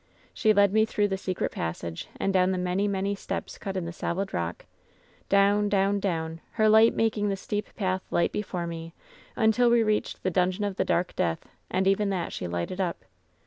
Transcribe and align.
She 0.33 0.51
led 0.51 0.73
me 0.73 0.83
through 0.83 1.09
the 1.09 1.17
secret 1.19 1.51
passage 1.51 2.07
and 2.19 2.33
down 2.33 2.49
the 2.49 2.57
many, 2.57 2.87
many 2.87 3.13
steps 3.13 3.59
cut 3.59 3.77
in 3.77 3.85
the 3.85 3.93
solid 3.93 4.33
rock, 4.33 4.65
down, 5.29 5.69
down, 5.69 5.99
down, 5.99 6.41
her 6.53 6.67
light 6.67 6.95
making 6.95 7.29
the 7.29 7.35
steep 7.35 7.67
path 7.75 8.01
light 8.09 8.31
before 8.31 8.65
me 8.65 8.95
until 9.35 9.69
we 9.69 9.83
reached 9.83 10.23
the 10.23 10.31
Dungeon 10.31 10.63
of 10.63 10.77
the 10.77 10.85
Dark 10.85 11.15
Death— 11.15 11.47
and 11.69 11.85
even 11.85 12.09
that 12.09 12.33
she 12.33 12.47
lighted 12.47 12.81
up. 12.81 13.05